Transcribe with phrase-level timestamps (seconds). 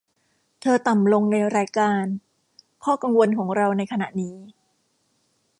[0.61, 2.03] เธอต่ำลงในรายการ
[2.83, 4.37] ข้อกังวลของเราในขณะนี้